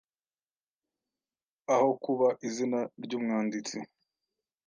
aho 1.73 1.89
kuba 2.03 2.27
izina 2.47 2.79
ry’umwanditsi 3.03 3.77